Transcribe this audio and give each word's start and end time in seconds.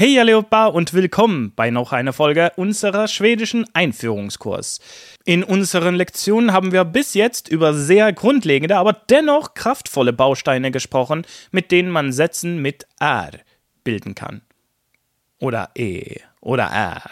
Hey 0.00 0.18
allihopa 0.18 0.64
und 0.64 0.94
willkommen 0.94 1.52
bei 1.54 1.70
noch 1.70 1.92
einer 1.92 2.14
Folge 2.14 2.52
unserer 2.56 3.06
schwedischen 3.06 3.66
Einführungskurs. 3.74 4.80
In 5.26 5.44
unseren 5.44 5.94
Lektionen 5.94 6.54
haben 6.54 6.72
wir 6.72 6.84
bis 6.84 7.12
jetzt 7.12 7.50
über 7.50 7.74
sehr 7.74 8.10
grundlegende, 8.14 8.78
aber 8.78 8.94
dennoch 8.94 9.52
kraftvolle 9.52 10.14
Bausteine 10.14 10.70
gesprochen, 10.70 11.26
mit 11.50 11.70
denen 11.70 11.90
man 11.90 12.12
Sätzen 12.12 12.62
mit 12.62 12.86
R 12.98 13.32
bilden 13.84 14.14
kann. 14.14 14.40
Oder 15.38 15.68
E 15.76 16.16
oder 16.40 16.64
R. 16.64 17.02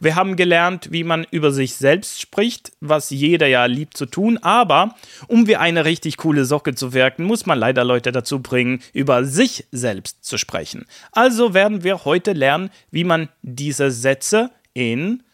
Wir 0.00 0.14
haben 0.14 0.36
gelernt, 0.36 0.92
wie 0.92 1.02
man 1.02 1.26
über 1.30 1.50
sich 1.50 1.74
selbst 1.74 2.20
spricht, 2.20 2.70
was 2.80 3.10
jeder 3.10 3.48
ja 3.48 3.64
liebt 3.64 3.96
zu 3.96 4.06
tun, 4.06 4.38
aber 4.38 4.94
um 5.26 5.48
wie 5.48 5.56
eine 5.56 5.84
richtig 5.84 6.18
coole 6.18 6.44
Socke 6.44 6.76
zu 6.76 6.92
wirken, 6.92 7.24
muss 7.24 7.46
man 7.46 7.58
leider 7.58 7.82
Leute 7.82 8.12
dazu 8.12 8.40
bringen, 8.40 8.80
über 8.92 9.24
sich 9.24 9.66
selbst 9.72 10.24
zu 10.24 10.38
sprechen. 10.38 10.86
Also 11.10 11.52
werden 11.52 11.82
wir 11.82 12.04
heute 12.04 12.32
lernen, 12.32 12.70
wie 12.92 13.02
man 13.02 13.28
diese 13.42 13.90
Sätze 13.90 14.52
in 14.72 15.24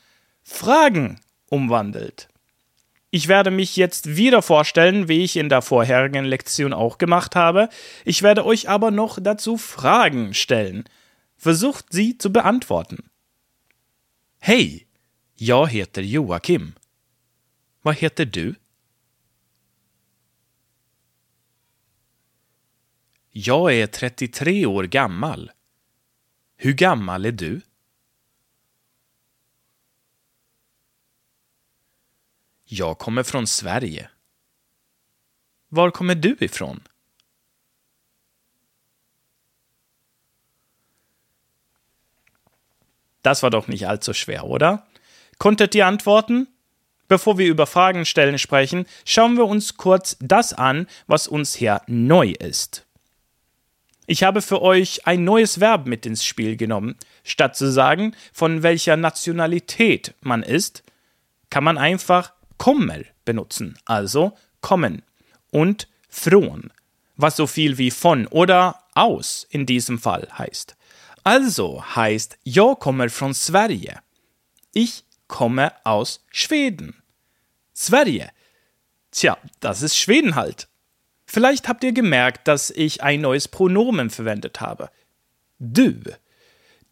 Fragen 0.42 1.20
umwandelt. 1.50 2.28
Ich 3.10 3.28
werde 3.28 3.50
mich 3.50 3.76
jetzt 3.76 4.16
wieder 4.16 4.40
vorstellen, 4.40 5.08
wie 5.08 5.22
ich 5.24 5.36
in 5.36 5.48
der 5.48 5.62
vorherigen 5.62 6.24
Lektion 6.24 6.72
auch 6.72 6.96
gemacht 6.98 7.36
habe. 7.36 7.68
Ich 8.04 8.22
werde 8.22 8.44
euch 8.46 8.68
aber 8.68 8.90
noch 8.90 9.18
dazu 9.20 9.58
Fragen 9.58 10.32
stellen. 10.32 10.84
Versucht 11.36 11.86
sie 11.90 12.18
zu 12.18 12.32
beantworten. 12.32 13.04
Hej! 14.46 14.86
Jag 15.34 15.66
heter 15.68 16.02
Joakim. 16.02 16.72
Vad 17.82 17.96
heter 17.96 18.24
du? 18.24 18.54
Jag 23.30 23.74
är 23.74 23.86
33 23.86 24.66
år 24.66 24.84
gammal. 24.84 25.52
Hur 26.56 26.72
gammal 26.72 27.24
är 27.24 27.32
du? 27.32 27.60
Jag 32.64 32.98
kommer 32.98 33.22
från 33.22 33.46
Sverige. 33.46 34.10
Var 35.68 35.90
kommer 35.90 36.14
du 36.14 36.36
ifrån? 36.40 36.82
Das 43.24 43.42
war 43.42 43.50
doch 43.50 43.66
nicht 43.66 43.88
allzu 43.88 44.12
schwer, 44.12 44.44
oder? 44.44 44.86
Konntet 45.38 45.74
ihr 45.74 45.86
antworten? 45.86 46.46
Bevor 47.08 47.38
wir 47.38 47.48
über 47.48 47.66
Fragen 47.66 48.04
stellen 48.04 48.38
sprechen, 48.38 48.86
schauen 49.04 49.36
wir 49.36 49.46
uns 49.46 49.76
kurz 49.76 50.16
das 50.20 50.52
an, 50.52 50.86
was 51.06 51.26
uns 51.26 51.54
hier 51.54 51.80
neu 51.86 52.30
ist. 52.30 52.86
Ich 54.06 54.22
habe 54.22 54.42
für 54.42 54.60
euch 54.60 55.06
ein 55.06 55.24
neues 55.24 55.58
Verb 55.58 55.86
mit 55.86 56.04
ins 56.04 56.24
Spiel 56.24 56.56
genommen. 56.56 56.96
Statt 57.22 57.56
zu 57.56 57.72
sagen, 57.72 58.14
von 58.32 58.62
welcher 58.62 58.96
Nationalität 58.96 60.14
man 60.20 60.42
ist, 60.42 60.82
kann 61.48 61.64
man 61.64 61.78
einfach 61.78 62.32
kommer 62.58 63.00
benutzen, 63.24 63.78
also 63.86 64.36
kommen 64.60 65.02
und 65.50 65.88
från, 66.10 66.70
was 67.16 67.36
so 67.36 67.46
viel 67.46 67.78
wie 67.78 67.90
von 67.90 68.26
oder 68.26 68.80
aus 68.94 69.46
in 69.48 69.64
diesem 69.64 69.98
Fall 69.98 70.28
heißt. 70.36 70.76
Also 71.24 71.82
heißt 71.96 72.38
jag 72.44 72.78
kommer 72.78 73.08
från 73.08 73.34
Sverige. 73.34 74.00
Ich 74.74 75.04
komme 75.26 75.72
aus 75.84 76.24
Schweden. 76.30 77.02
Sverige. 77.72 78.30
Tja, 79.10 79.38
das 79.60 79.82
ist 79.82 79.96
Schweden 79.96 80.34
halt. 80.34 80.68
Vielleicht 81.26 81.66
habt 81.66 81.82
ihr 81.82 81.92
gemerkt, 81.92 82.46
dass 82.46 82.70
ich 82.70 83.02
ein 83.02 83.22
neues 83.22 83.48
Pronomen 83.48 84.10
verwendet 84.10 84.60
habe. 84.60 84.90
Du. 85.58 85.94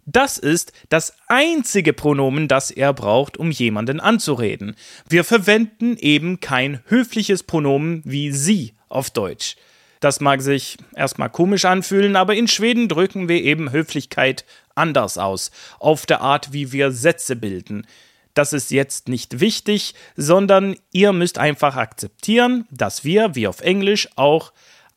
Das 0.06 0.38
ist 0.38 0.72
das 0.88 1.12
einzige 1.28 1.92
Pronomen, 1.92 2.48
das 2.48 2.70
er 2.70 2.92
braucht, 2.94 3.36
um 3.36 3.50
jemanden 3.50 4.00
anzureden. 4.00 4.74
Wir 5.08 5.24
verwenden 5.24 5.96
eben 5.98 6.40
kein 6.40 6.82
höfliches 6.86 7.42
Pronomen 7.42 8.02
wie 8.04 8.32
sie 8.32 8.74
auf 8.88 9.10
Deutsch. 9.10 9.56
Das 10.02 10.18
mag 10.18 10.42
sich 10.42 10.78
erstmal 10.96 11.30
komisch 11.30 11.64
anfühlen, 11.64 12.16
aber 12.16 12.34
in 12.34 12.48
Schweden 12.48 12.88
drücken 12.88 13.28
wir 13.28 13.40
eben 13.40 13.70
Höflichkeit 13.70 14.44
anders 14.74 15.16
aus, 15.16 15.52
auf 15.78 16.06
der 16.06 16.20
Art, 16.20 16.52
wie 16.52 16.72
wir 16.72 16.90
Sätze 16.90 17.36
bilden. 17.36 17.86
Das 18.34 18.52
ist 18.52 18.72
jetzt 18.72 19.08
nicht 19.08 19.38
wichtig, 19.38 19.94
sondern 20.16 20.74
ihr 20.90 21.12
müsst 21.12 21.38
einfach 21.38 21.76
akzeptieren, 21.76 22.66
dass 22.72 23.04
wir, 23.04 23.36
wie 23.36 23.46
auf 23.46 23.60
Englisch, 23.60 24.08
auch 24.16 24.52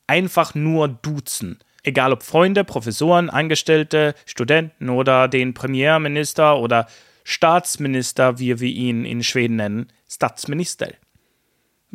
einfach 0.07 0.55
nur 0.55 0.87
duzen. 0.87 1.59
Egal 1.83 2.11
ob 2.11 2.23
Freunde, 2.23 2.63
Professoren, 2.63 3.29
Angestellte, 3.29 4.15
Studenten 4.25 4.89
oder 4.89 5.27
den 5.27 5.53
Premierminister 5.53 6.57
oder 6.57 6.87
Staatsminister, 7.23 8.39
wie 8.39 8.59
wir 8.59 8.69
ihn 8.69 9.05
in 9.05 9.21
Schweden 9.21 9.57
nennen, 9.57 9.91
Statsminister. 10.09 10.87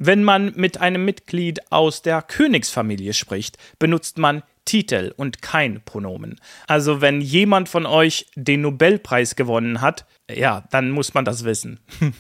Wenn 0.03 0.25
man 0.25 0.55
mit 0.57 0.81
einem 0.81 1.05
Mitglied 1.05 1.71
aus 1.71 2.01
der 2.01 2.23
Königsfamilie 2.23 3.13
spricht, 3.13 3.59
benutzt 3.79 4.17
man 4.17 4.43
Titel 4.65 5.13
und 5.15 5.43
kein 5.43 5.83
Pronomen. 5.85 6.41
Also 6.67 7.03
wenn 7.03 7.21
jemand 7.21 7.69
von 7.69 7.85
euch 7.85 8.27
den 8.35 8.63
Nobelpreis 8.63 9.37
gewonnen 9.37 9.83
hat, 9.83 10.07
ja, 10.35 10.65
dann 10.71 10.91
muss 10.91 11.13
man 11.13 11.27
das 11.27 11.45
wissen. 11.45 11.81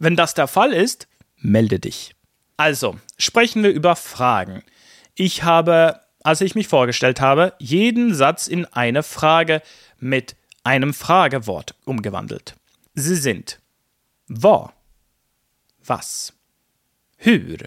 wenn 0.00 0.16
das 0.16 0.34
der 0.34 0.48
Fall 0.48 0.72
ist, 0.72 1.06
melde 1.36 1.78
dich. 1.78 2.16
Also, 2.56 2.98
sprechen 3.16 3.62
wir 3.62 3.70
über 3.70 3.94
Fragen. 3.94 4.64
Ich 5.14 5.44
habe, 5.44 6.00
als 6.24 6.40
ich 6.40 6.56
mich 6.56 6.66
vorgestellt 6.66 7.20
habe, 7.20 7.52
jeden 7.60 8.12
Satz 8.12 8.48
in 8.48 8.64
eine 8.64 9.04
Frage 9.04 9.62
mit 10.00 10.34
einem 10.64 10.92
Fragewort 10.92 11.76
umgewandelt. 11.84 12.56
Sie 12.94 13.14
sind 13.14 13.60
Wo? 14.26 14.70
Was? 15.84 16.32
Hur, 17.24 17.58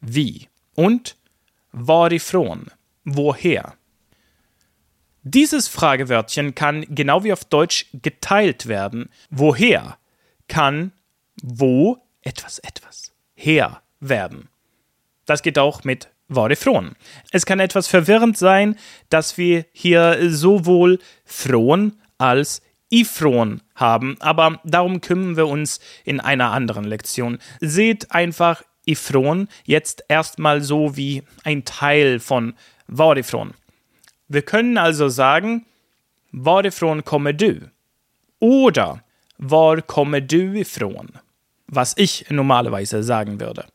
wie 0.00 0.48
und 0.74 1.16
varifrån, 1.72 2.66
woher. 3.04 3.74
Dieses 5.22 5.68
Fragewörtchen 5.68 6.54
kann 6.54 6.86
genau 6.88 7.24
wie 7.24 7.32
auf 7.32 7.44
Deutsch 7.44 7.86
geteilt 7.92 8.66
werden. 8.66 9.10
Woher 9.30 9.98
kann 10.46 10.92
wo 11.42 11.98
etwas 12.22 12.58
etwas 12.58 13.12
her 13.34 13.82
werden. 14.00 14.48
Das 15.26 15.42
geht 15.42 15.58
auch 15.58 15.84
mit 15.84 16.08
varifrån. 16.28 16.94
Es 17.30 17.46
kann 17.46 17.60
etwas 17.60 17.86
verwirrend 17.86 18.36
sein, 18.36 18.76
dass 19.08 19.38
wir 19.38 19.66
hier 19.72 20.30
sowohl 20.30 20.98
från 21.24 21.96
als 22.18 22.62
ifrån 22.90 23.62
haben, 23.74 24.16
aber 24.20 24.60
darum 24.64 25.00
kümmern 25.00 25.36
wir 25.36 25.46
uns 25.46 25.80
in 26.04 26.20
einer 26.20 26.52
anderen 26.52 26.84
Lektion. 26.84 27.38
Seht 27.60 28.12
einfach 28.12 28.62
ifrån 28.86 29.48
jetzt 29.64 30.04
erstmal 30.08 30.62
so 30.62 30.96
wie 30.96 31.22
ein 31.44 31.64
Teil 31.64 32.20
von 32.20 32.54
varifrån. 32.86 33.52
Wir 34.28 34.42
können 34.42 34.78
also 34.78 35.08
sagen, 35.08 35.66
varifrån 36.32 37.04
kommer 37.04 37.32
du? 37.32 37.70
Oder 38.40 39.02
var 39.36 39.82
kommer 39.82 40.20
du 40.20 40.54
ifrån? 40.54 41.10
Was 41.66 41.94
ich 41.96 42.26
normalerweise 42.30 43.02
sagen 43.02 43.40
würde. 43.40 43.66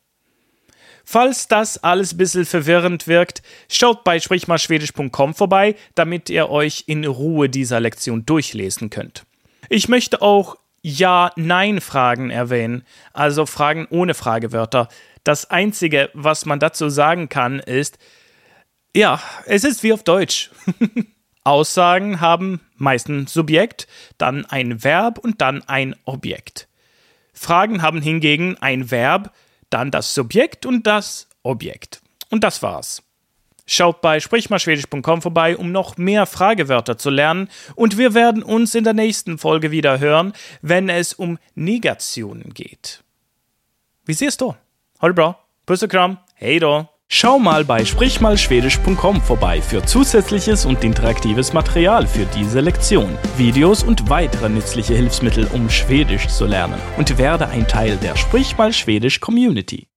Falls 1.03 1.47
das 1.47 1.83
alles 1.83 2.13
ein 2.13 2.17
bisschen 2.17 2.45
verwirrend 2.45 3.07
wirkt, 3.07 3.41
schaut 3.69 4.03
bei 4.03 4.19
sprichmalschwedisch.com 4.19 5.33
vorbei, 5.33 5.75
damit 5.95 6.29
ihr 6.29 6.49
euch 6.49 6.85
in 6.87 7.05
Ruhe 7.05 7.49
dieser 7.49 7.79
Lektion 7.79 8.25
durchlesen 8.25 8.89
könnt. 8.89 9.25
Ich 9.69 9.89
möchte 9.89 10.21
auch 10.21 10.57
Ja-Nein-Fragen 10.81 12.29
erwähnen, 12.29 12.83
also 13.11 13.45
Fragen 13.45 13.87
ohne 13.89 14.13
Fragewörter. 14.13 14.87
Das 15.23 15.49
Einzige, 15.49 16.09
was 16.13 16.45
man 16.45 16.59
dazu 16.59 16.89
sagen 16.89 17.29
kann, 17.29 17.59
ist, 17.59 17.97
ja, 18.95 19.21
es 19.45 19.63
ist 19.63 19.83
wie 19.83 19.93
auf 19.93 20.03
Deutsch. 20.03 20.51
Aussagen 21.43 22.21
haben 22.21 22.61
meistens 22.75 23.33
Subjekt, 23.33 23.87
dann 24.17 24.45
ein 24.45 24.83
Verb 24.83 25.17
und 25.17 25.41
dann 25.41 25.61
ein 25.67 25.95
Objekt. 26.05 26.67
Fragen 27.33 27.81
haben 27.81 28.01
hingegen 28.01 28.57
ein 28.59 28.91
Verb, 28.91 29.33
dann 29.73 29.91
das 29.91 30.13
Subjekt 30.13 30.65
und 30.65 30.87
das 30.87 31.27
Objekt. 31.41 32.01
Und 32.29 32.43
das 32.43 32.61
war's. 32.61 33.03
Schaut 33.65 34.01
bei 34.01 34.19
sprichmalschwedisch.com 34.19 35.21
vorbei, 35.21 35.55
um 35.55 35.71
noch 35.71 35.97
mehr 35.97 36.25
Fragewörter 36.25 36.97
zu 36.97 37.09
lernen 37.09 37.49
und 37.75 37.97
wir 37.97 38.13
werden 38.13 38.43
uns 38.43 38.75
in 38.75 38.83
der 38.83 38.93
nächsten 38.93 39.37
Folge 39.37 39.71
wieder 39.71 39.99
hören, 39.99 40.33
wenn 40.61 40.89
es 40.89 41.13
um 41.13 41.39
Negationen 41.55 42.53
geht. 42.53 43.03
Wie 44.05 44.13
siehst 44.13 44.41
du? 44.41 44.55
Bra, 44.99 45.39
Puss 45.65 45.83
und 45.83 45.89
Kram, 45.89 46.17
hey 46.35 46.59
da. 46.59 46.92
Schau 47.15 47.37
mal 47.37 47.63
bei 47.63 47.85
sprichmalschwedisch.com 47.85 49.21
vorbei 49.21 49.61
für 49.61 49.85
zusätzliches 49.85 50.65
und 50.65 50.83
interaktives 50.83 51.53
Material 51.53 52.07
für 52.07 52.25
diese 52.25 52.59
Lektion, 52.59 53.19
Videos 53.37 53.83
und 53.83 54.09
weitere 54.09 54.49
nützliche 54.49 54.95
Hilfsmittel, 54.95 55.47
um 55.53 55.69
Schwedisch 55.69 56.27
zu 56.27 56.47
lernen 56.47 56.81
und 56.97 57.19
werde 57.19 57.49
ein 57.49 57.67
Teil 57.67 57.97
der 57.97 58.15
Sprich 58.15 58.55
Schwedisch 58.71 59.19
Community. 59.19 59.92